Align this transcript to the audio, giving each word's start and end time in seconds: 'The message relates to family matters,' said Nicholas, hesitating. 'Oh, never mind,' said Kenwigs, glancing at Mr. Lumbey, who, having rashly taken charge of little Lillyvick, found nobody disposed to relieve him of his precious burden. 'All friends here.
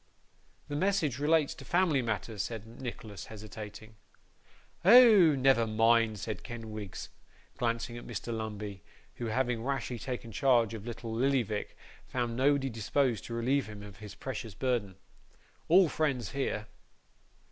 'The 0.67 0.75
message 0.75 1.19
relates 1.19 1.53
to 1.53 1.63
family 1.63 2.01
matters,' 2.01 2.41
said 2.41 2.65
Nicholas, 2.81 3.25
hesitating. 3.27 3.93
'Oh, 4.83 5.35
never 5.35 5.67
mind,' 5.67 6.17
said 6.17 6.41
Kenwigs, 6.41 7.09
glancing 7.59 7.99
at 7.99 8.07
Mr. 8.07 8.35
Lumbey, 8.35 8.81
who, 9.17 9.27
having 9.27 9.63
rashly 9.63 9.99
taken 9.99 10.31
charge 10.31 10.73
of 10.73 10.87
little 10.87 11.13
Lillyvick, 11.13 11.77
found 12.07 12.35
nobody 12.35 12.67
disposed 12.67 13.23
to 13.25 13.35
relieve 13.35 13.67
him 13.67 13.83
of 13.83 13.97
his 13.97 14.15
precious 14.15 14.55
burden. 14.55 14.95
'All 15.67 15.87
friends 15.87 16.31
here. 16.31 16.65